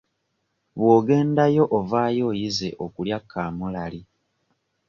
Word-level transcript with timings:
Bw'ogendayo 0.77 1.63
ovaayo 1.77 2.23
oyize 2.31 2.69
okulya 2.85 3.17
kaamulali. 3.31 4.01